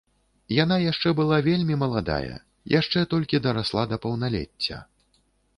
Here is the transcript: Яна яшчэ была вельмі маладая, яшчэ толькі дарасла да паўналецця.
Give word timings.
Яна 0.63 0.77
яшчэ 0.91 1.09
была 1.19 1.37
вельмі 1.49 1.77
маладая, 1.83 2.35
яшчэ 2.79 3.05
толькі 3.15 3.43
дарасла 3.47 3.87
да 3.93 4.01
паўналецця. 4.07 4.83